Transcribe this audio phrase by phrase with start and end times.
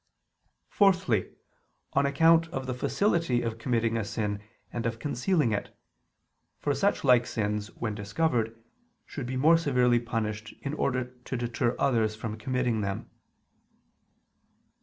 [0.67, 1.29] Fourthly,
[1.93, 4.41] on account of the facility of committing a sin
[4.73, 5.77] and of concealing it:
[6.57, 8.59] for such like sins, when discovered,
[9.05, 13.11] should be more severely punished in order to deter others from committing them.